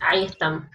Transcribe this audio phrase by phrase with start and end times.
[0.00, 0.70] Ahí están.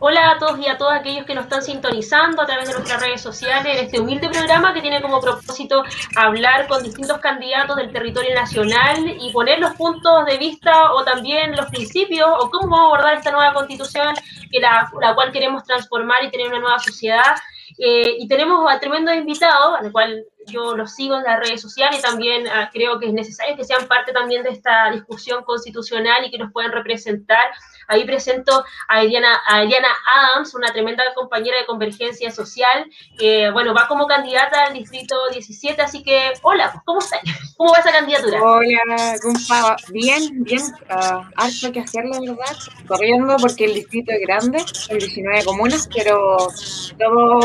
[0.00, 3.00] Hola a todos y a todas aquellos que nos están sintonizando a través de nuestras
[3.00, 5.84] redes sociales en este humilde programa que tiene como propósito
[6.16, 11.56] hablar con distintos candidatos del territorio nacional y poner los puntos de vista o también
[11.56, 14.14] los principios o cómo vamos a abordar esta nueva constitución
[14.50, 17.36] que la, la cual queremos transformar y tener una nueva sociedad.
[17.78, 21.98] Eh, y tenemos a tremendos invitados, al cual yo los sigo en las redes sociales
[21.98, 26.24] y también ah, creo que es necesario que sean parte también de esta discusión constitucional
[26.24, 27.50] y que nos puedan representar.
[27.88, 32.86] Ahí presento a Eliana, a Eliana Adams, una tremenda compañera de Convergencia Social,
[33.18, 37.20] que, bueno, va como candidata al Distrito 17, así que, hola, ¿cómo estás?
[37.56, 38.42] ¿Cómo va esa candidatura?
[38.42, 39.76] Hola, ¿cómo va?
[39.92, 42.56] Bien, bien, uh, harto que hacerlo, ¿verdad?
[42.86, 46.48] Corriendo porque el distrito es grande, hay 19 comunas, pero
[46.98, 47.40] todo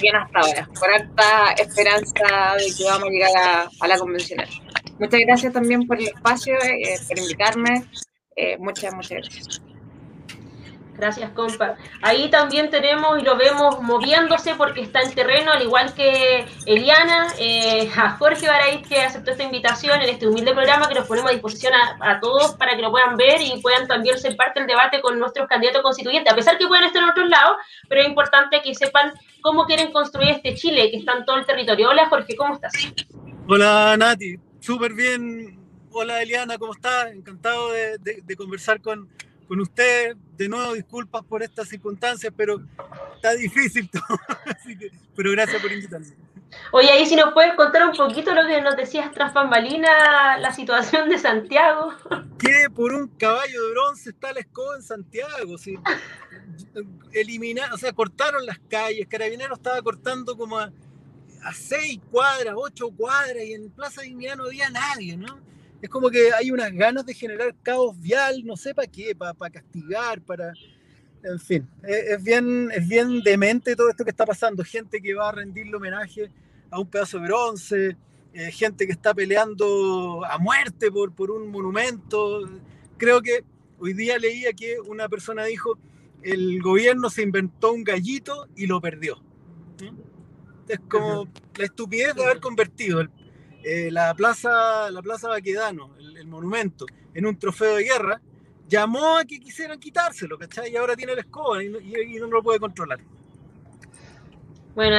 [0.00, 4.48] bien hasta ahora, con alta esperanza de que vamos a llegar a, la convencional.
[4.98, 7.84] Muchas gracias también por el espacio, eh, por invitarme.
[8.36, 9.71] Eh, muchas, muchas gracias.
[10.94, 11.76] Gracias, compa.
[12.02, 17.28] Ahí también tenemos y lo vemos moviéndose porque está en terreno, al igual que Eliana,
[17.38, 21.30] eh, a Jorge Baraís que aceptó esta invitación en este humilde programa que nos ponemos
[21.30, 24.66] a disposición a, todos para que lo puedan ver y puedan también ser parte del
[24.66, 27.56] debate con nuestros candidatos constituyentes, a pesar que pueden estar en otros lados,
[27.88, 31.46] pero es importante que sepan cómo quieren construir este Chile que está en todo el
[31.46, 31.88] territorio.
[31.88, 32.72] Hola, Jorge, ¿cómo estás?
[33.48, 35.58] Hola, Nati, súper bien.
[35.90, 37.12] Hola, Eliana, ¿cómo estás?
[37.12, 39.08] Encantado de conversar con
[39.48, 40.16] con usted.
[40.36, 42.60] De nuevo, disculpas por estas circunstancias, pero
[43.14, 44.02] está difícil todo.
[45.16, 46.06] pero gracias por invitarme.
[46.72, 50.52] Oye, ahí si nos puedes contar un poquito lo que nos decías tras bambalina, la
[50.52, 51.92] situación de Santiago.
[52.38, 55.56] Que por un caballo de bronce está la escoba en Santiago.
[55.58, 55.78] ¿sí?
[57.12, 60.72] Eliminar, o sea, cortaron las calles, Carabinero estaba cortando como a,
[61.44, 65.38] a seis cuadras, ocho cuadras, y en Plaza Dignidad no había nadie, ¿no?
[65.82, 69.50] Es como que hay unas ganas de generar caos vial, no sé para qué, para,
[69.50, 70.52] castigar, para...
[71.24, 74.64] En fin, es, bien, es bien demente todo esto que está pasando.
[74.64, 76.30] Gente que va a rendirle homenaje
[76.70, 77.96] a un pedazo de bronce,
[78.32, 82.48] eh, gente que está peleando a muerte por, por un monumento.
[82.96, 83.44] Creo que
[83.78, 85.78] hoy día leía que una persona dijo,
[86.22, 89.20] el gobierno se inventó un gallito y lo perdió.
[90.68, 93.10] Es como la estupidez de haber convertido el
[93.64, 98.20] eh, la, plaza, la Plaza Baquedano, el, monumento, en un trofeo de guerra,
[98.68, 100.72] llamó a que quisieran quitárselo, ¿cachai?
[100.72, 103.00] Y ahora tiene el escoba y, y, y no lo puede controlar.
[104.74, 104.96] Bueno,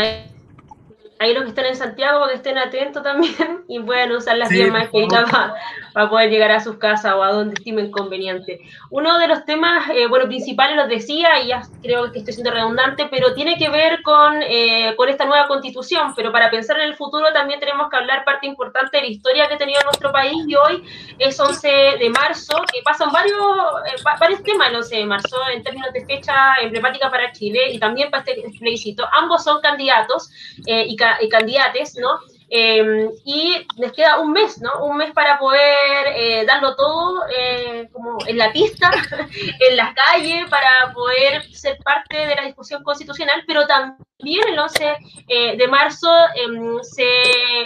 [1.23, 4.69] ahí los que están en Santiago que estén atentos también y puedan usar las vías
[4.69, 5.55] más para,
[5.93, 8.61] para, poder llegar a sus casas o a donde estimen conveniente.
[8.89, 12.51] Uno de los temas, eh, bueno, principales los decía, y ya creo que estoy siendo
[12.51, 16.89] redundante, pero tiene que ver con, eh, con esta nueva constitución, pero para pensar en
[16.89, 20.11] el futuro también tenemos que hablar parte importante de la historia que ha tenido nuestro
[20.11, 20.83] país y hoy
[21.19, 21.67] es 11
[21.99, 23.37] de marzo, que pasan varios,
[23.85, 27.79] eh, varios temas el 11 de marzo en términos de fecha emblemática para Chile y
[27.79, 29.07] también para este plebiscito.
[29.11, 30.29] Ambos son candidatos
[30.65, 30.95] y
[31.29, 32.19] candidatos, ¿no?
[32.55, 34.85] Em, y les queda un mes, ¿no?
[34.85, 38.91] Un mes para poder eh, darlo todo eh, como en la pista,
[39.69, 44.97] en las calles, para poder ser parte de la discusión constitucional, pero también el 11
[45.27, 47.03] eh, de marzo em, se,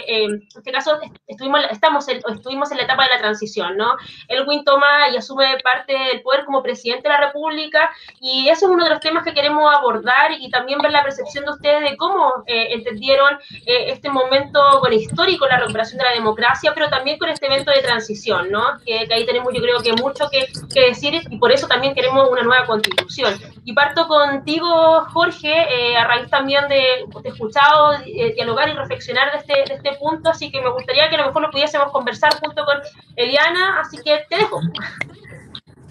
[0.06, 3.96] em, en este caso estuvimos, estamos estuvimos en la etapa de la transición, ¿no?
[4.28, 8.72] Elwin toma y asume parte del poder como presidente de la República y eso es
[8.72, 11.96] uno de los temas que queremos abordar y también ver la percepción de ustedes de
[11.96, 17.46] cómo entendieron este momento con histórico la recuperación de la democracia, pero también con este
[17.46, 18.62] evento de transición, ¿no?
[18.84, 20.48] Que, ahí tenemos yo creo que mucho que,
[20.80, 23.34] decir y por eso también queremos una nueva constitución.
[23.64, 29.32] Y parto contigo, Jorge, eh, a raíz también de, de escuchado, eh, dialogar y reflexionar
[29.32, 31.90] de este, de este punto, así que me gustaría que a lo mejor lo pudiésemos
[31.90, 32.76] conversar junto con
[33.16, 34.60] Eliana, así que te dejo.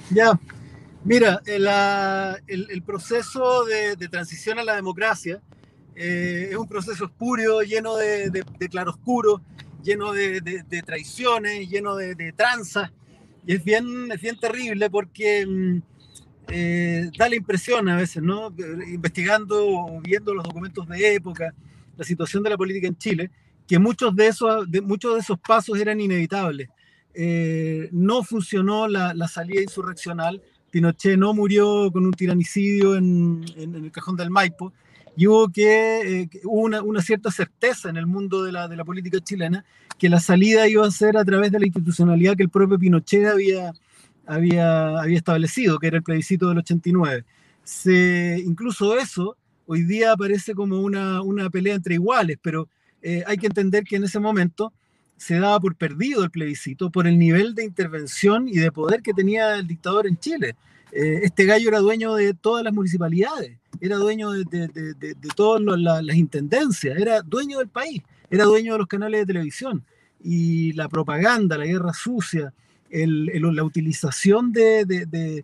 [0.10, 0.32] Ya,
[1.04, 5.42] Mira, el, el, proceso de, de, transición a la democracia
[5.96, 9.42] eh, es un proceso espurio, lleno de, de, claroscuro,
[9.82, 12.92] lleno de, traiciones, lleno de, tranzas.
[13.46, 15.82] Y es bien, es bien terrible porque mm,
[16.50, 18.54] eh, da la impresión a veces, ¿no?
[18.88, 21.54] investigando o viendo los documentos de época,
[21.96, 23.32] la situación de la política en Chile,
[23.68, 26.70] que muchos de esos, de, muchos de esos pasos eran inevitables.
[27.14, 33.76] Eh, no funcionó la, la, salida insurreccional, Pinochet no murió con un tiranicidio en, en,
[33.76, 34.72] en el cajón del Maipo,
[35.18, 38.86] y hubo que, eh, una, una, cierta certeza en el mundo de la, de la,
[38.86, 39.66] política chilena
[39.98, 43.26] que la salida iba a ser a través de la institucionalidad que el propio Pinochet
[43.26, 43.74] había,
[44.28, 47.24] había, había establecido, que era el plebiscito del 89.
[47.64, 49.36] Se, incluso eso
[49.66, 52.70] hoy día aparece como una, una pelea entre iguales, pero
[53.02, 54.74] eh, hay que entender que en ese momento
[55.18, 59.14] se daba por perdido el plebiscito por el nivel de intervención y de poder que
[59.14, 60.56] tenía el dictador en Chile.
[60.92, 66.16] Eh, este gallo era dueño de todas las municipalidades, era dueño de, de, todas las
[66.16, 69.84] intendencias, era dueño del país, era dueño de los canales de televisión.
[70.24, 72.54] Y la propaganda, la guerra sucia,
[72.92, 75.44] la utilización de,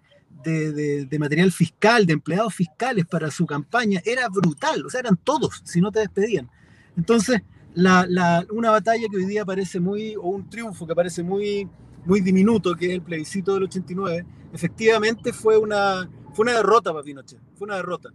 [1.20, 5.82] material fiscal, de empleados fiscales para su campaña, era brutal, o sea, eran todos, si
[5.82, 6.50] no te despedían.
[6.96, 7.42] Entonces,
[7.76, 11.68] una batalla que hoy día parece muy, o un triunfo que parece muy,
[12.06, 17.04] muy diminuto, que es el plebiscito del 89, efectivamente fue una, fue una derrota para
[17.04, 18.10] Pinochet, fue una derrota.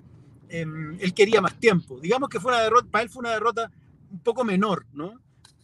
[0.48, 1.98] Em, él quería más tiempo.
[2.00, 3.70] Digamos que fue una derrota, para él fue una derrota
[4.10, 5.12] un poco menor, ¿no?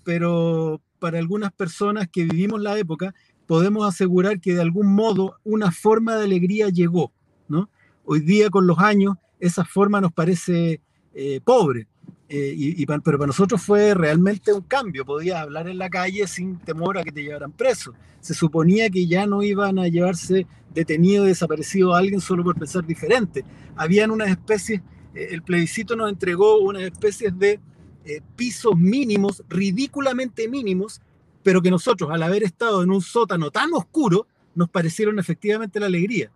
[0.03, 3.15] Pero para algunas personas que vivimos la época,
[3.47, 7.13] podemos asegurar que de algún modo una forma de alegría llegó,
[7.49, 7.69] ¿no?
[8.05, 10.81] Hoy día con los años esa forma nos parece
[11.15, 11.87] eh, pobre,
[12.29, 15.05] eh, y, pero para nosotros fue realmente un cambio.
[15.05, 17.93] Podías hablar en la calle sin temor a que te llevaran preso.
[18.21, 22.85] Se suponía que ya no iban a llevarse detenido, desaparecido a alguien solo por pensar
[22.85, 23.45] diferente.
[23.77, 24.81] Habían unas especies,
[25.15, 27.61] eh, el plebiscito nos entregó unas especies de
[28.05, 31.03] eh, pisos mínimos, ridículamente mínimos,
[31.45, 34.27] pero que nosotros, al haber estado en un sótano tan oscuro,
[34.57, 36.33] nos parecieron efectivamente la alegría.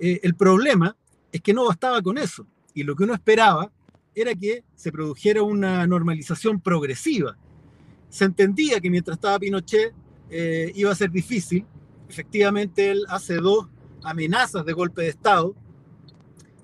[0.00, 0.96] el problema
[1.30, 2.46] es que no bastaba con eso.
[2.74, 3.70] Y lo que uno esperaba
[4.14, 7.36] era que se produjera una normalización progresiva.
[8.08, 9.92] Se entendía que mientras estaba Pinochet
[10.30, 11.64] eh, iba a ser difícil.
[12.08, 13.68] Efectivamente, él hace dos
[14.02, 15.54] amenazas de golpe de Estado,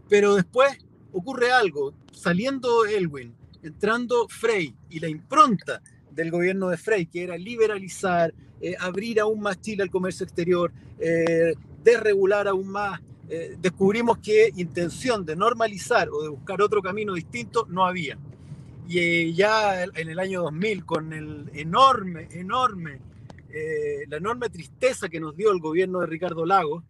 [0.09, 0.79] pero después
[1.13, 1.95] ocurre algo.
[2.13, 5.83] Saliendo Elwin, entrando Frey y la impronta
[6.15, 10.73] del gobierno de Frey, que era liberalizar, eh, abrir aún más Chile al comercio exterior,
[10.99, 17.15] eh, desregular aún más eh, descubrimos que intención de normalizar o de buscar otro camino
[17.15, 18.19] distinto no había.
[18.87, 22.99] Y eh, ya en el año 2000, con el enorme, enorme,
[23.51, 26.85] eh, la enorme tristeza que nos dio el gobierno de Ricardo Lagos,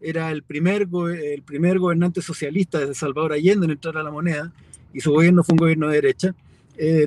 [0.00, 0.88] era el primer,
[1.22, 4.52] el primer gobernante socialista desde Salvador Allende en entrar a la moneda,
[4.92, 6.34] y su gobierno fue un gobierno de derecha,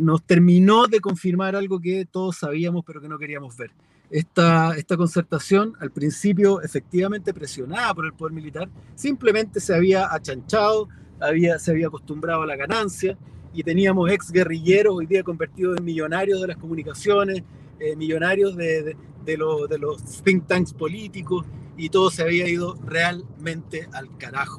[0.01, 3.71] nos terminó de confirmar algo que todos sabíamos pero que no queríamos ver
[4.09, 10.87] esta, esta concertación, al principio efectivamente presionada por el poder militar, simplemente se había achanchado,
[11.19, 13.17] había, se había acostumbrado a la ganancia
[13.53, 17.43] y teníamos ex guerrilleros hoy día convertidos en millonarios de las comunicaciones,
[17.79, 22.75] eh, millonarios de, de, los, de los think tanks políticos y todo se había ido
[22.85, 24.57] realmente al carajo.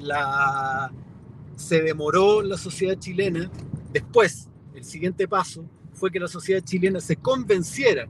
[0.00, 0.92] La,
[1.56, 3.50] se demoró la sociedad chilena,
[3.92, 8.06] después el siguiente paso fue que la sociedad chilena se convenciera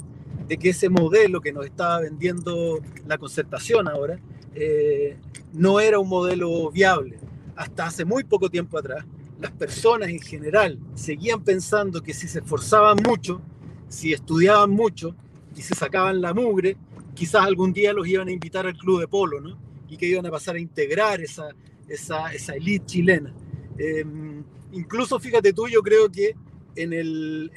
[0.48, 4.18] de que ese modelo que nos estaba vendiendo la concertación ahora
[4.54, 5.16] eh,
[5.52, 7.18] no era un modelo viable.
[7.56, 9.04] Hasta hace muy poco tiempo atrás,
[9.40, 13.40] las personas en general seguían pensando que si se esforzaban mucho,
[13.88, 15.14] si estudiaban mucho
[15.54, 16.76] y se sacaban la mugre,
[17.14, 19.58] quizás algún día los iban a invitar al club de polo, ¿no?
[19.88, 21.48] Y que iban a pasar a integrar esa,
[21.88, 23.32] esa, esa elite chilena.
[23.78, 24.42] Em,
[24.72, 26.34] incluso, fíjate tú, yo creo que
[26.76, 27.50] en el,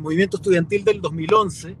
[0.00, 1.76] movimiento estudiantil del 2011,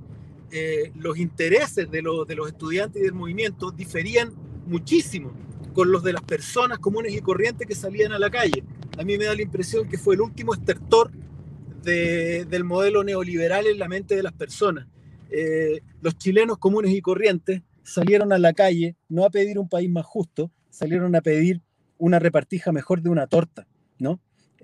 [0.50, 4.32] eh, los intereses de, de los estudiantes y del movimiento diferían
[4.66, 5.32] muchísimo
[5.74, 8.62] con los de las personas comunes y corrientes que salían a la calle.
[8.96, 11.10] A mí me da la impresión que fue el último estertor
[11.82, 14.86] del modelo neoliberal en la mente de las personas.
[15.30, 19.90] Eh, los chilenos comunes y corrientes salieron a la calle no a pedir un país
[19.90, 21.60] más justo, salieron a pedir
[21.98, 23.66] una repartija mejor de una torta.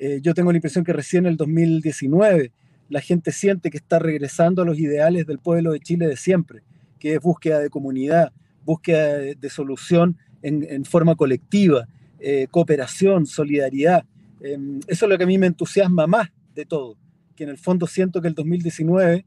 [0.03, 2.53] Eh, yo tengo la impresión que recién en el 2019
[2.89, 6.63] la gente siente que está regresando a los ideales del pueblo de Chile de siempre,
[6.99, 8.33] que es búsqueda de comunidad,
[8.65, 11.87] búsqueda de, solución en, forma colectiva,
[12.19, 14.07] eh, cooperación, solidaridad.
[14.41, 16.97] Em, eso es lo que a mí me entusiasma más de todo,
[17.37, 19.27] que en el fondo siento que el 2019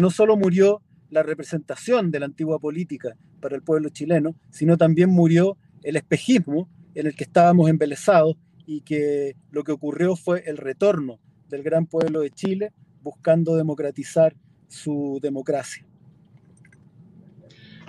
[0.00, 0.80] no solo murió
[1.10, 6.68] la representación de la antigua política para el pueblo chileno, sino también murió el espejismo
[6.94, 11.18] en el que estábamos embelesados y que lo que ocurrió fue el retorno
[11.48, 14.34] del gran pueblo de Chile buscando democratizar
[14.68, 15.86] su democracia.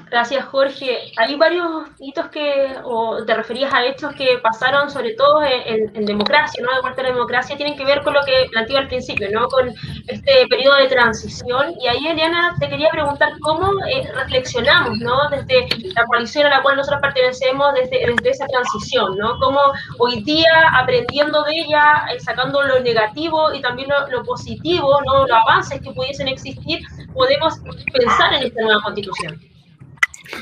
[0.10, 1.12] Gracias, Jorge.
[1.18, 6.64] Hay varios hitos que, o te referías a hechos que pasaron sobre todo en, democracia,
[6.64, 6.74] ¿no?
[6.76, 9.48] De vuelta a la democracia, tienen que ver con lo que planteé al principio, ¿no?
[9.48, 9.74] Con
[10.08, 11.74] este periodo de transición.
[11.82, 15.28] Y ahí, Eliana, te quería preguntar cómo eh, reflexionamos, ¿no?
[15.30, 19.38] Desde la coalición a la cual nosotros pertenecemos, desde, esa transición, ¿no?
[19.40, 19.60] Cómo
[19.98, 25.26] hoy día, aprendiendo de ella, eh, sacando lo negativo y también lo positivo, ¿no?
[25.26, 26.80] Los avances que pudiesen existir,
[27.14, 27.56] podemos
[27.92, 29.55] pensar en esta nueva constitución.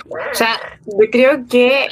[0.10, 1.88] O sea, yo creo que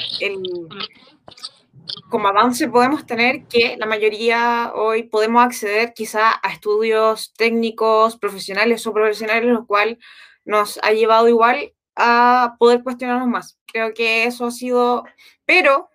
[2.09, 8.85] como avance podemos tener que la mayoría hoy podemos acceder quizá a estudios técnicos, profesionales
[8.85, 9.97] o profesionales, lo cual
[10.45, 13.57] nos ha llevado igual a poder cuestionarnos más.
[13.65, 15.05] Creo que eso ha sido,
[15.45, 15.89] pero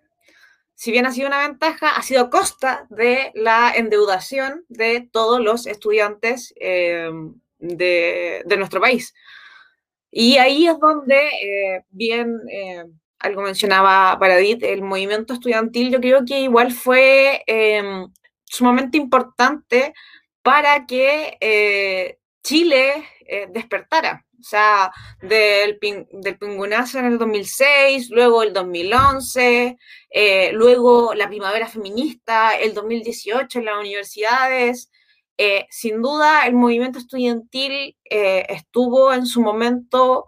[0.75, 5.41] si bien ha sido una ventaja, ha sido a costa de la endeudación de todos
[5.41, 7.11] los estudiantes eh,
[7.59, 9.15] de, nuestro país.
[10.19, 12.85] Y ahí es donde, eh, bien, eh,
[13.19, 18.09] algo mencionaba Paradit, el movimiento estudiantil, yo creo que igual fue em,
[18.45, 19.93] sumamente importante
[20.43, 23.05] para que Chile
[23.51, 24.25] despertara.
[24.41, 25.79] O sea, del,
[26.13, 29.77] del pingunazo en el 2006, luego el 2011,
[30.11, 34.91] eh, luego la primavera feminista, el 2018 en las universidades.
[35.39, 40.27] Eh, sin duda, el movimiento estudiantil eh, estuvo en su momento,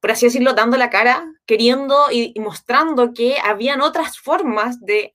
[0.00, 5.14] por así decirlo, dando la cara, queriendo y, mostrando que habían otras formas de,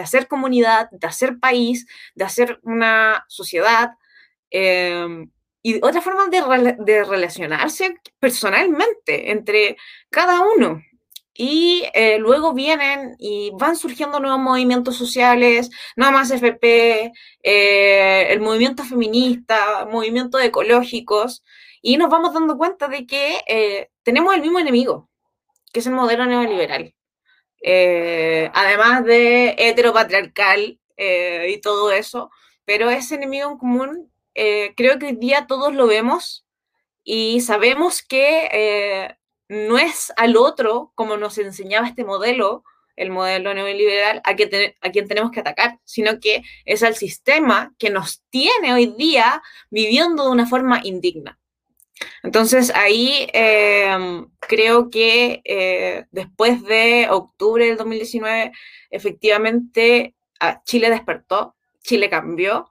[0.00, 3.92] hacer comunidad, de hacer país, de hacer una sociedad
[5.62, 9.76] y otra forma de, de, relacionarse personalmente entre
[10.10, 10.82] cada uno.
[11.34, 17.12] Y eh, luego vienen y van surgiendo nuevos movimientos sociales, no más FP,
[17.42, 21.42] eh, el movimiento feminista, movimientos ecológicos,
[21.80, 25.08] y nos vamos dando cuenta de que eh, tenemos el mismo enemigo,
[25.72, 26.94] que es el modelo neoliberal.
[28.54, 30.78] además de heteropatriarcal
[31.48, 32.30] y todo eso,
[32.64, 36.46] pero ese enemigo en común eh, creo que hoy día todos lo vemos
[37.04, 39.16] y sabemos que eh,
[39.52, 42.64] no es al otro, como nos enseñaba este modelo,
[42.96, 47.90] el modelo neoliberal, a, que quien tenemos que atacar, sino que es al sistema que
[47.90, 51.38] nos tiene hoy día viviendo de una forma indigna.
[52.22, 58.52] Entonces ahí em, creo que eh, después de octubre del 2019,
[58.90, 60.14] efectivamente
[60.64, 62.68] Chile despertó, Chile cambió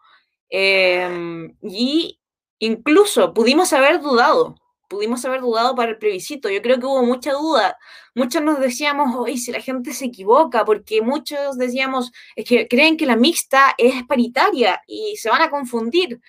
[0.54, 2.20] Em, y
[2.60, 4.58] incluso pudimos haber dudado,
[4.92, 6.50] pudimos haber dudado para el plebiscito.
[6.50, 7.78] Yo creo que hubo mucha duda.
[8.14, 12.98] Muchos nos decíamos, oye, si la gente se equivoca, porque muchos decíamos, es que creen
[12.98, 16.20] que la mixta es paritaria y se van a confundir.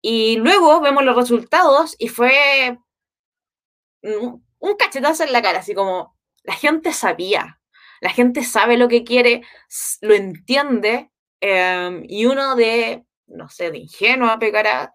[0.00, 2.78] Y luego vemos los resultados y fue
[4.02, 4.42] un,
[4.78, 7.60] cachetazo en la cara, así como la gente sabía,
[8.00, 9.42] la gente sabe lo que quiere,
[10.00, 14.92] lo entiende, em, y uno de no sé, de ingenua pecará,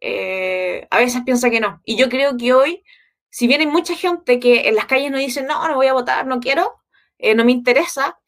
[0.00, 1.80] eh, a veces piensa que no.
[1.84, 2.84] Y yo creo que hoy,
[3.30, 5.92] si bien hay mucha gente que en las calles nos dice, no, no voy a
[5.92, 6.74] votar, no quiero,
[7.18, 8.18] eh, no me interesa,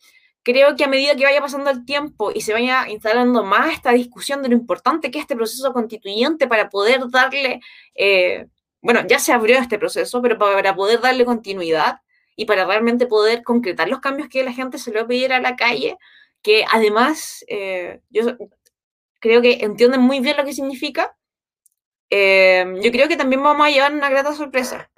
[0.43, 3.93] creo que a medida que vaya pasando el tiempo y se vaya instalando más esta
[3.93, 7.61] discusión de lo importante que es este proceso constituyente para poder darle,
[7.95, 8.47] eh,
[8.81, 12.01] bueno, ya se abrió este proceso, pero para poder darle continuidad
[12.37, 15.33] y para realmente poder concretar los cambios que la gente se le va a pedir
[15.33, 15.99] a la calle,
[16.43, 17.45] que además,
[18.11, 18.37] yo
[19.21, 21.18] creo que entienden muy bien lo que significa.
[22.11, 24.91] Eh, yo creo que también vamos a llevar una grata sorpresa.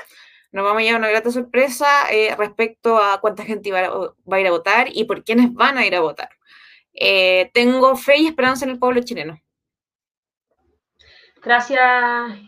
[0.53, 4.47] Nos vamos a llevar una grata sorpresa eh, respecto a cuánta gente va a, ir
[4.47, 6.31] a votar y por quiénes van a ir a votar.
[6.95, 9.41] Eh, tengo fe y esperanza en el pueblo chileno.
[11.43, 11.81] Gracias,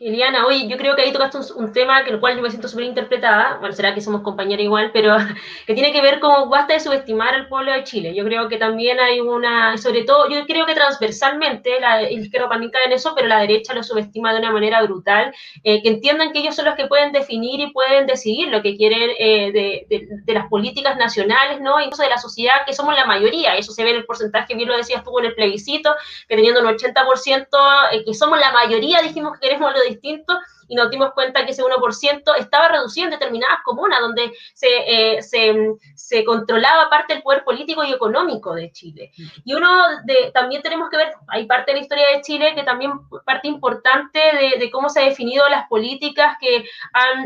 [0.00, 0.44] Eliana.
[0.44, 2.84] Oye, yo creo que ahí tocaste un, tema que el cual yo me siento súper
[2.84, 5.16] interpretada, bueno, será que somos compañeras igual, pero
[5.66, 8.14] que tiene que ver con basta de subestimar al pueblo de Chile.
[8.14, 12.84] Yo creo que también hay una, sobre todo, yo creo que transversalmente, la izquierda cae
[12.84, 15.32] en eso, pero la derecha lo subestima de una manera brutal,
[15.64, 18.76] eh, que entiendan que ellos son los que pueden definir y pueden decidir lo que
[18.76, 19.86] quieren eh, de,
[20.22, 21.80] de, las políticas nacionales, ¿no?
[21.80, 24.68] Incluso de la sociedad, que somos la mayoría, eso se ve en el porcentaje, bien
[24.68, 25.94] lo decías tú en el plebiscito,
[26.28, 27.46] que teniendo un 80%,
[27.92, 31.52] eh, que somos la mayoría dijimos que queremos lo distinto y nos dimos cuenta que
[31.52, 37.44] ese 1% estaba reducido en determinadas comunas donde se, eh, se, controlaba parte del poder
[37.44, 39.12] político y económico de Chile.
[39.44, 39.68] Y uno
[40.04, 42.92] de, también tenemos que ver, hay parte de la historia de Chile que también
[43.24, 44.18] parte importante
[44.58, 46.64] de, cómo se han definido las políticas que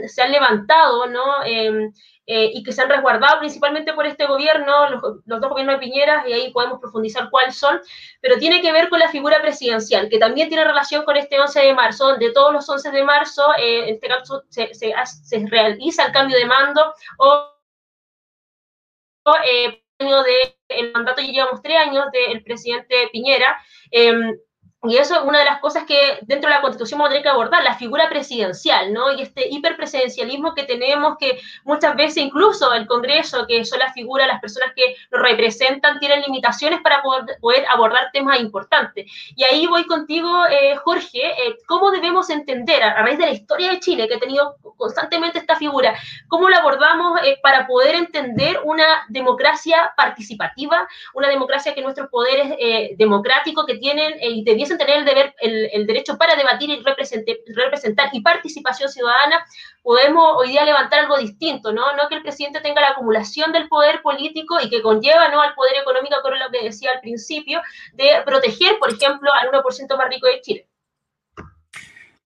[0.09, 1.45] se han levantado, ¿no?
[1.45, 1.93] Em,
[2.27, 6.25] eh, y que se han resguardado principalmente por este gobierno, los, dos gobiernos de Piñera,
[6.27, 7.81] y ahí podemos profundizar cuáles son,
[8.21, 11.61] pero tiene que ver con la figura presidencial, que también tiene relación con este 11
[11.61, 16.13] de marzo, donde todos los 11 de marzo, eh, en este caso, se, realiza el
[16.13, 17.53] cambio de mando o,
[19.49, 23.57] eh, de el mandato ya llevamos tres años del presidente Piñera,
[23.91, 24.37] em,
[24.89, 27.23] y eso es una de las cosas que dentro de la Constitución vamos a tener
[27.23, 29.13] que abordar, la figura presidencial, ¿no?
[29.13, 34.27] Y este hiperpresidencialismo que tenemos, que muchas veces incluso el Congreso, que son las figuras,
[34.29, 39.11] las personas que lo representan, tienen limitaciones para poder, poder abordar temas importantes.
[39.35, 43.71] Y ahí voy contigo, eh, Jorge, eh, ¿cómo debemos entender, a, raíz de la historia
[43.71, 45.95] de Chile, que ha tenido constantemente esta figura,
[46.29, 52.57] cómo la abordamos eh, para poder entender una democracia participativa, una democracia que nuestros poderes
[52.97, 58.21] democráticos que tienen y debiesen tener el deber, el, derecho para debatir y representar, y
[58.21, 59.45] participación ciudadana,
[59.83, 61.97] podemos hoy día levantar algo distinto, ¿no?
[61.97, 65.41] No que el presidente tenga la acumulación del poder político y que conlleva, ¿no?
[65.41, 67.61] Al poder económico, que lo que decía al principio,
[67.95, 70.69] de proteger, por ejemplo, al 1% más rico de Chile.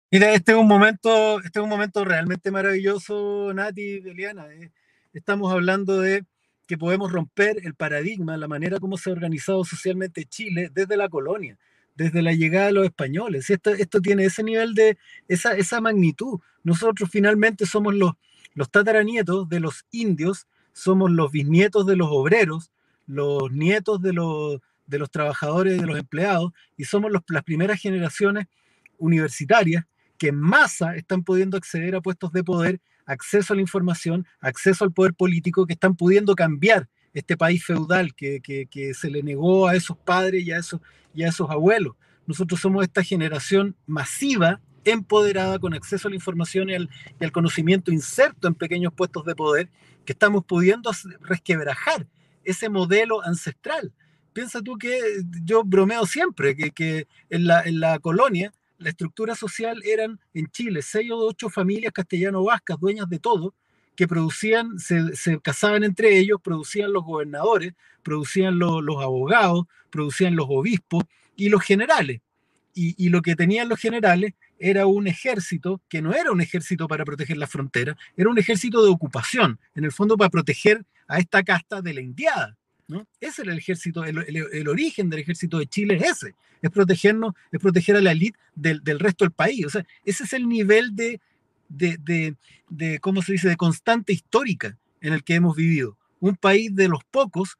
[0.09, 4.47] Mira, este es un momento, este es un momento realmente maravilloso, Nati, Eliana.
[4.53, 4.71] ¿eh?
[5.13, 6.23] Estamos hablando de
[6.67, 11.09] que podemos romper el paradigma, la manera como se ha organizado socialmente Chile desde la
[11.09, 11.57] colonia
[11.97, 13.49] desde la llegada de los españoles.
[13.49, 16.39] Esto, tiene ese nivel de, esa, magnitud.
[16.63, 18.11] Nosotros finalmente somos los,
[18.53, 22.71] los tataranietos de los indios, somos los bisnietos de los obreros,
[23.07, 24.61] los nietos de los,
[25.11, 28.45] trabajadores de los empleados, y somos las primeras generaciones
[28.99, 29.85] universitarias
[30.19, 34.83] que en masa están pudiendo acceder a puestos de poder, acceso a la información, acceso
[34.83, 39.67] al poder político, que están pudiendo cambiar este país feudal que, que, se le negó
[39.67, 40.81] a esos padres y a esos,
[41.13, 41.95] y esos abuelos.
[42.25, 47.31] Nosotros somos esta generación masiva, empoderada, con acceso a la información y al, y al
[47.31, 49.69] conocimiento inserto en pequeños puestos de poder,
[50.05, 52.07] que estamos pudiendo resquebrajar
[52.43, 53.91] ese modelo ancestral.
[54.33, 54.99] Piensa tú que
[55.43, 60.47] yo bromeo siempre, que, que en, la, en la colonia la estructura social eran en
[60.47, 63.55] Chile seis o ocho familias castellano-vascas, dueñas de todo,
[63.97, 67.73] que producían, se, se, casaban entre ellos, producían los gobernadores,
[68.03, 71.03] producían los abogados, producían los obispos
[71.35, 72.21] y los generales.
[72.75, 76.87] Y, y, lo que tenían los generales era un ejército que no era un ejército
[76.87, 81.17] para proteger la frontera, era un ejército de ocupación, en el fondo para proteger a
[81.17, 82.55] esta casta de la indiada.
[82.87, 83.07] ¿no?
[83.19, 86.69] Ese era el ejército, el, el, el, origen del ejército de Chile es ese, es
[86.69, 89.65] protegernos, es proteger a la élite del, del resto del país.
[89.65, 91.19] O sea, ese es el nivel de,
[91.69, 92.35] de, de,
[92.69, 95.97] de, ¿cómo se dice?, de constante histórica en el que hemos vivido.
[96.19, 97.57] Un país de los pocos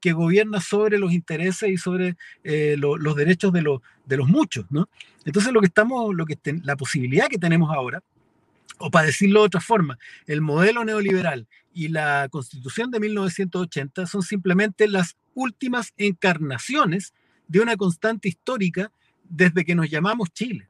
[0.00, 4.28] que gobierna sobre los intereses y sobre eh, lo, los derechos de, lo, de los
[4.28, 4.88] muchos, ¿no?
[5.24, 8.02] Entonces lo que estamos, lo que ten, la posibilidad que tenemos ahora,
[8.78, 14.22] o para decirlo de otra forma, el modelo neoliberal y la constitución de 1980 son
[14.22, 17.14] simplemente las últimas encarnaciones
[17.46, 18.90] de una constante histórica
[19.24, 20.68] desde que nos llamamos Chile.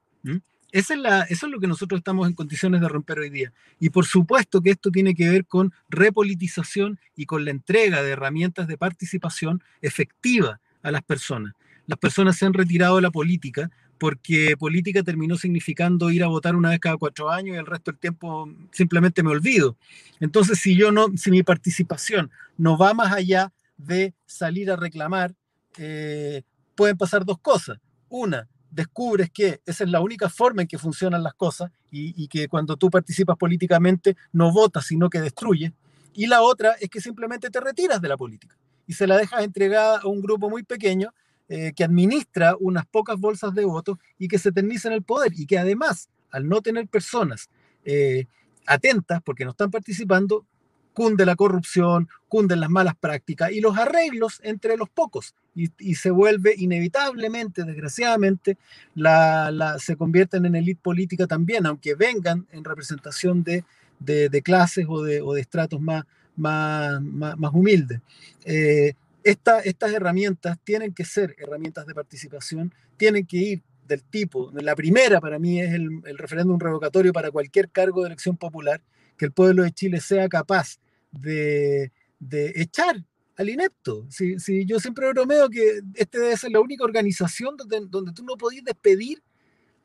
[0.73, 3.53] Es eso es lo que nosotros estamos en condiciones de romper hoy día.
[3.79, 8.11] Y por supuesto que esto tiene que ver con repolitización y con la entrega de
[8.11, 11.55] herramientas de participación efectiva a las personas.
[11.87, 16.57] Las personas se han retirado de la política porque política terminó significando ir a votar
[16.57, 19.77] una vez cada cuatro años y el resto del tiempo simplemente me olvido.
[20.21, 25.35] Entonces, si yo no, si mi participación no va más allá de salir a reclamar,
[25.77, 26.43] eh,
[26.75, 27.79] pueden pasar dos cosas.
[28.09, 32.49] Una, descubres que esa es la única forma en que funcionan las cosas y, que
[32.49, 35.73] cuando tú participas políticamente no votas, sino que destruyes.
[36.15, 38.57] Y la otra es que simplemente te retiras de la política
[38.87, 41.13] y se la dejas entregada a un grupo muy pequeño
[41.49, 45.33] eh, que administra unas pocas bolsas de votos y que se eterniza en el poder
[45.35, 47.51] y que además, al no tener personas
[47.85, 48.27] eh,
[48.67, 50.47] atentas porque no están participando,
[51.01, 55.35] cunde la corrupción, cunden las malas prácticas y los arreglos entre los pocos.
[55.55, 58.59] Y, y se vuelve inevitablemente, desgraciadamente,
[58.95, 63.65] la, la, se convierten en élite política también, aunque vengan en representación de,
[63.99, 66.05] de, de clases o de, o de, estratos más,
[66.37, 68.03] más, más, más humildes.
[68.45, 68.93] Eh,
[69.25, 74.77] esta, estas herramientas tienen que ser herramientas de participación, tienen que ir del tipo, la
[74.77, 78.83] primera para mí es el, el referéndum revocatorio para cualquier cargo de elección popular,
[79.17, 80.79] que el pueblo de Chile sea capaz
[81.11, 83.05] de, de echar
[83.37, 84.07] al inepto.
[84.11, 88.23] Si, si, yo siempre bromeo que este debe ser la única organización donde, donde tú
[88.23, 89.23] no podías despedir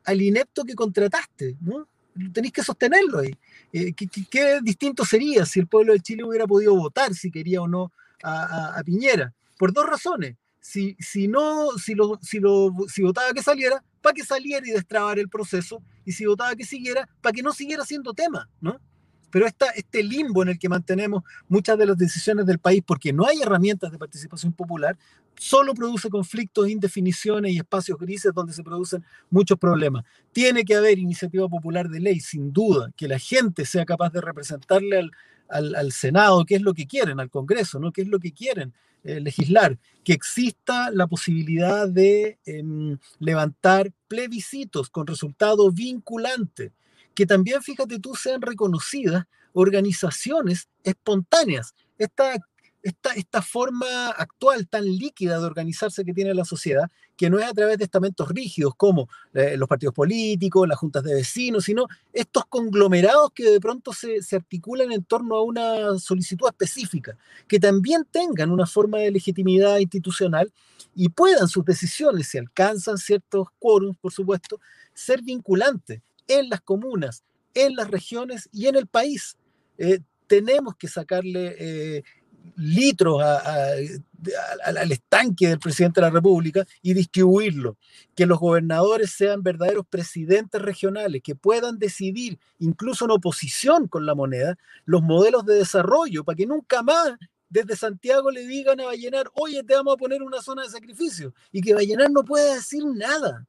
[0.04, 1.88] al inepto que contrataste, ¿no?
[2.32, 3.36] Tenéis que sostenerlo ahí.
[3.72, 7.60] Eh, ¿qué, qué, distinto sería si el pueblo de Chile hubiera podido votar si quería
[7.60, 9.34] o no a, a, a Piñera?
[9.58, 10.36] Por dos razones.
[10.60, 14.72] Si, si, no, si, lo, si, lo, si votaba que saliera, para que saliera y
[14.72, 18.80] destrabar el proceso, y si votaba que siguiera, para que no siguiera siendo tema, ¿no?
[19.30, 23.26] Pero este limbo en el que mantenemos muchas de las decisiones del país, porque no
[23.26, 24.96] hay herramientas de participación popular,
[25.38, 30.04] solo produce conflictos, indefiniciones y espacios grises donde se producen muchos problemas.
[30.32, 34.20] Tiene que haber iniciativa popular de ley, sin duda, que la gente sea capaz de
[34.20, 34.98] representarle
[35.48, 37.92] al, al, Senado qué es lo que quieren, al Congreso, ¿no?
[37.92, 38.72] qué es lo que quieren
[39.04, 46.72] eh, legislar, que exista la posibilidad de em, levantar plebiscitos con resultado vinculante,
[47.16, 51.74] que también, fíjate tú, sean reconocidas organizaciones espontáneas.
[51.98, 52.36] Esta
[52.86, 57.44] esta, esta forma actual tan líquida de organizarse que tiene la sociedad, que no es
[57.44, 61.88] a través de estamentos rígidos como eh, los partidos políticos, las juntas de vecinos, sino
[62.12, 67.58] estos conglomerados que de pronto se, se, articulan en torno a una solicitud específica, que
[67.58, 70.52] también tengan una forma de legitimidad institucional
[70.94, 74.60] y puedan sus decisiones, si alcanzan ciertos quórums, por supuesto,
[74.94, 79.36] ser vinculantes en las comunas, en las regiones y en el país.
[79.78, 82.02] Eh, tenemos que sacarle eh,
[82.56, 87.76] litros al estanque del presidente de la República y distribuirlo.
[88.14, 94.14] Que los gobernadores sean verdaderos presidentes regionales, que puedan decidir, incluso en oposición con la
[94.14, 97.14] moneda, los modelos de desarrollo, para que nunca más
[97.48, 101.32] desde Santiago le digan a Vallenar, oye, te vamos a poner una zona de sacrificio,
[101.52, 103.46] y que Vallenar no pueda decir nada.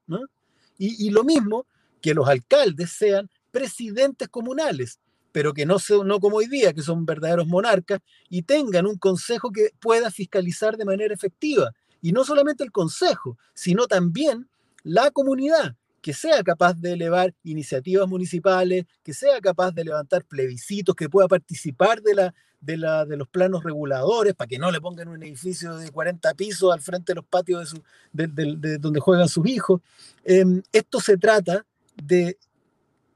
[0.78, 1.66] Y, y lo mismo,
[2.02, 5.00] que los alcaldes sean presidentes comunales,
[5.32, 9.52] pero que no, no como hoy día, que son verdaderos monarcas, y tengan un consejo
[9.52, 11.72] que pueda fiscalizar de manera efectiva.
[12.02, 14.48] Y no solamente el consejo, sino también
[14.84, 20.96] la comunidad, que sea capaz de elevar iniciativas municipales, que sea capaz de levantar plebiscitos,
[20.96, 24.80] que pueda participar de, la, de, la, de los planos reguladores, para que no le
[24.80, 27.76] pongan un edificio de 40 pisos al frente de los patios
[28.14, 29.82] de, de, donde juegan sus hijos.
[30.24, 31.66] Em, esto se trata
[32.02, 32.38] de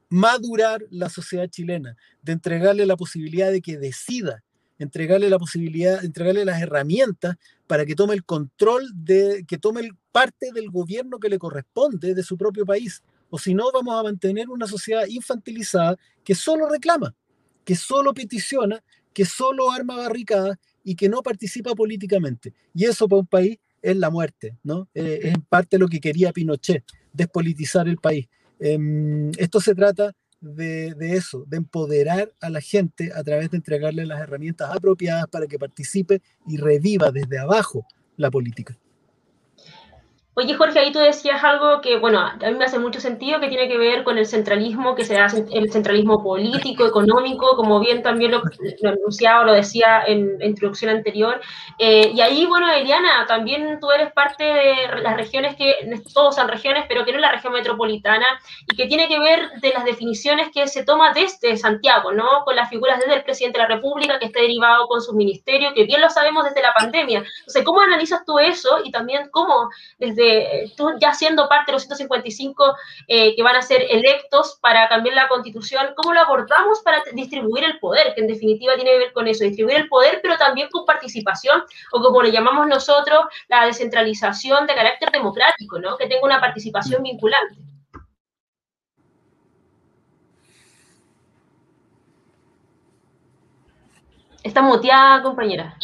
[0.10, 4.44] madurar la sociedad chilena, de entregarle la posibilidad de que decida,
[4.78, 10.52] entregarle la posibilidad, entregarle las herramientas para que tome el control de, que tome parte
[10.54, 13.02] del gobierno que le corresponde de su propio país.
[13.30, 17.15] O si no, vamos a mantener una sociedad infantilizada que solo reclama,
[17.63, 22.54] que solo peticiona, que solo arma barricadas y que no participa políticamente.
[22.74, 24.89] Y eso para un país es la muerte, ¿no?
[24.94, 28.28] Eh, es en parte lo que quería Pinochet, despolitizar el país.
[28.63, 33.58] Em, esto se trata de, de, eso, de empoderar a la gente a través de
[33.58, 37.86] entregarle las herramientas apropiadas para que participe y reviva desde abajo
[38.17, 38.78] la política.
[40.34, 43.50] Oye, Jorge, ahí tú decías algo que, bueno, a mí me hace mucho sentido, que
[43.50, 48.02] tiene que ver con el centralismo, que se hace el centralismo político, económico, como bien
[48.02, 48.41] también lo,
[48.82, 51.41] lo anunciaba lo decía en la introducción anterior.
[51.78, 55.76] Eh, y ahí, bueno, Eliana, también tú eres parte de las regiones que,
[56.13, 58.26] todos son regiones, pero que no es la región metropolitana,
[58.72, 62.46] y que tiene que ver de las definiciones que se toma desde Santiago, ¿no?
[62.46, 65.74] Con las figuras desde el presidente de la República, que está derivado con su ministerio,
[65.74, 67.22] que bien lo sabemos desde la pandemia.
[67.39, 68.80] Entonces, ¿cómo analizas tú eso?
[68.86, 70.21] Y también cómo desde
[70.76, 72.76] tú ya siendo parte de los 155
[73.08, 77.64] eh, que van a ser electos para cambiar la constitución, ¿cómo lo abordamos para distribuir
[77.64, 78.14] el poder?
[78.14, 81.64] Que en definitiva tiene que ver con eso, distribuir el poder, pero también con participación,
[81.92, 85.98] o como le llamamos nosotros, la descentralización de carácter democrático, ¿no?
[85.98, 87.58] Que tenga una participación vinculante.
[94.44, 95.78] Está muteada, compañera.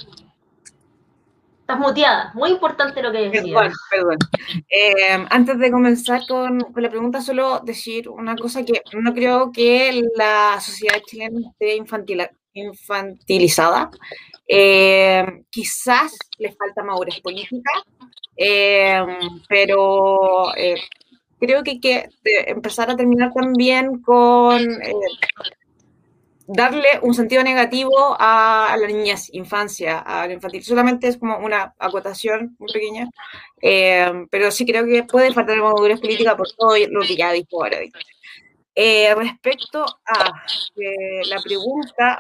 [1.68, 2.32] Estás muteada.
[2.34, 3.44] Muy importante lo que decías.
[3.44, 4.18] Perdón, perdón.
[4.70, 10.02] Eh, antes de comenzar con, la pregunta, solo decir una cosa que no creo que
[10.16, 11.76] la sociedad chilena esté
[12.54, 13.92] infantilizada.
[14.48, 17.72] Eh, quizás le falta madurez política,
[18.38, 19.06] eh,
[19.50, 20.54] pero
[21.38, 22.10] creo que hay que
[22.46, 24.62] empezar a terminar también con
[26.48, 30.64] darle un sentido negativo a, la niñez, infancia, a la infantil.
[30.64, 33.10] Solamente es como una acotación muy pequeña,
[33.62, 37.64] eh, pero sí creo que puede faltar madurez política por todo lo que ya dijo
[37.64, 37.80] ahora.
[38.76, 42.20] Eh, respecto a eh, la pregunta,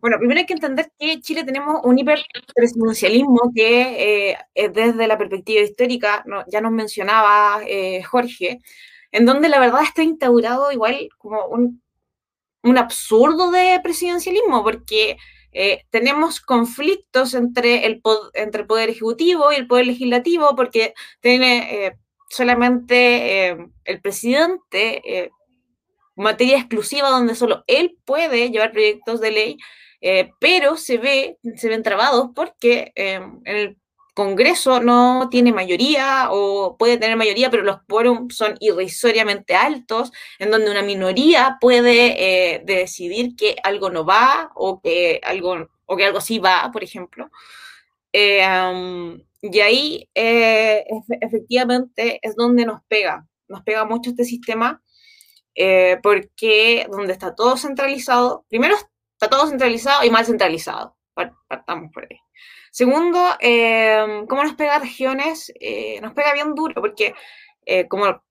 [0.00, 4.36] bueno, primero hay que entender que en Chile tenemos un hiperpresidencialismo que
[4.72, 7.60] desde la perspectiva histórica, ya nos mencionaba
[8.10, 8.58] Jorge,
[9.12, 11.81] en donde la verdad está instaurado igual como un
[12.62, 15.16] un absurdo de presidencialismo, porque
[15.52, 18.00] eh, tenemos conflictos entre el,
[18.34, 21.98] entre el Poder Ejecutivo y el Poder Legislativo, porque tiene eh,
[22.28, 25.30] solamente eh, el presidente
[26.14, 29.56] materia exclusiva donde solo él puede llevar proyectos de ley,
[30.40, 33.78] pero se, ve, se ven trabados porque en el
[34.14, 40.50] Congreso no tiene mayoría o puede tener mayoría, pero los quórums son irrisoriamente altos, en
[40.50, 46.04] donde una minoría puede eh, decidir que algo no va o que algo, o que
[46.04, 47.30] algo sí va, por ejemplo.
[48.12, 48.44] Eh,
[49.40, 50.84] y ahí eh,
[51.20, 54.82] efectivamente es donde nos pega, nos pega mucho este sistema,
[56.02, 58.76] porque donde está todo centralizado, primero
[59.14, 60.96] está todo centralizado y mal centralizado.
[61.48, 62.18] Partamos por ahí.
[62.72, 65.52] Segundo, eh, ¿cómo nos pega a regiones?
[65.60, 67.14] Eh, nos pega bien duro, porque
[67.66, 68.24] eh, como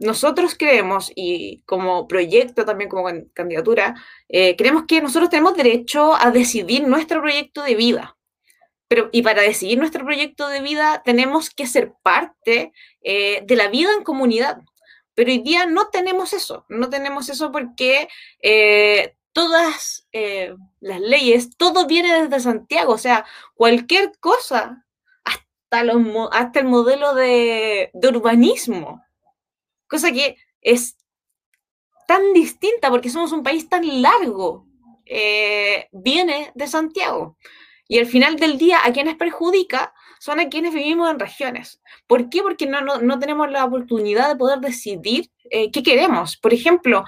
[0.00, 3.94] nosotros creemos, y como proyecto también, como candidatura,
[4.28, 8.16] creemos que nosotros tenemos derecho a decidir nuestro proyecto de vida.
[8.88, 13.90] Pero, y para decidir nuestro proyecto de vida tenemos que ser parte de la vida
[13.96, 14.58] en comunidad.
[15.14, 18.08] Pero hoy día no tenemos eso, no tenemos eso porque
[19.32, 24.84] todas eh, las leyes, todo viene desde Santiago, o sea, cualquier cosa,
[25.24, 29.04] hasta, los, hasta el modelo de, urbanismo,
[29.86, 30.96] cosa que es
[32.06, 34.66] tan distinta porque somos un país tan largo,
[35.06, 37.36] eh, viene de Santiago.
[37.86, 41.80] Y al final del día, a quienes perjudica son a quienes vivimos en regiones.
[42.06, 42.42] ¿Por qué?
[42.42, 46.36] Porque no, no, tenemos la oportunidad de poder decidir eh, qué queremos.
[46.36, 47.04] Por ejemplo,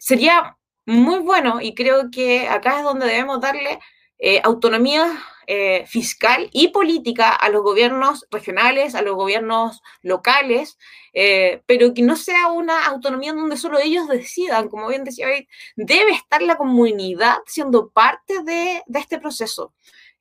[0.00, 0.56] sería
[0.90, 3.78] muy bueno y creo que acá es donde debemos darle
[4.18, 10.78] eh, autonomía eh, fiscal y política a los gobiernos regionales, a los gobiernos locales,
[11.12, 15.48] eh, pero que no sea una autonomía donde solo ellos decidan, como bien decía hoy,
[15.76, 19.72] debe estar la comunidad siendo parte de, de este proceso.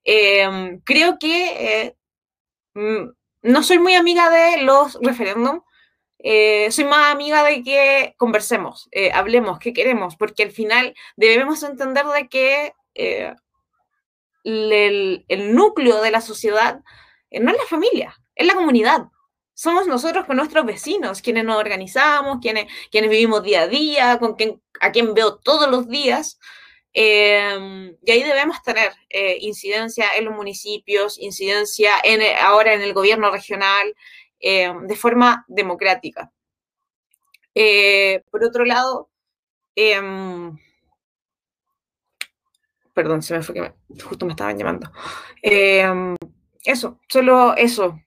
[0.04, 1.96] Em, creo que
[2.74, 3.10] mm,
[3.44, 5.64] no soy muy amiga de los referéndums,
[6.22, 11.64] eh, soy más amiga de que conversemos, eh, hablemos, qué queremos, porque al final debemos
[11.64, 13.34] entender de que eh,
[14.44, 15.24] el,
[15.56, 16.82] núcleo de la sociedad
[17.32, 19.06] no es la familia, es la comunidad.
[19.54, 24.36] Somos nosotros con nuestros vecinos, quienes nos organizamos, quienes, quienes vivimos día a día, con
[24.36, 26.40] quien, a quien veo todos los días.
[26.92, 28.92] Em, y ahí debemos tener
[29.42, 33.94] incidencia en los municipios, incidencia en, ahora en el gobierno regional,
[34.40, 36.32] eh, de forma democrática.
[37.56, 39.10] Eh, por otro lado,
[39.76, 40.58] em,
[42.94, 43.74] perdón, se me fue que
[44.04, 44.92] justo me estaban llamando.
[45.42, 46.16] Em,
[46.64, 48.00] eso, solo eso.